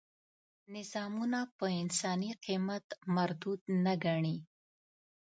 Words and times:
نظامونه 0.75 1.39
په 1.57 1.65
انساني 1.81 2.31
قیمت 2.45 2.85
مردود 3.15 3.61
نه 3.85 3.93
ګڼي. 4.03 4.37